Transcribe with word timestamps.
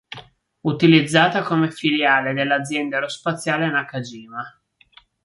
Utilizzata 0.61 1.43
come 1.43 1.69
filiale 1.69 2.33
della 2.33 2.55
azienda 2.55 2.95
aerospaziale 2.95 3.69
Nakajima. 3.69 4.59